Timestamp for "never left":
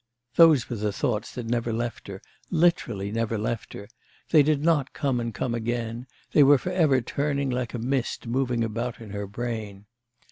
1.45-2.07, 3.11-3.73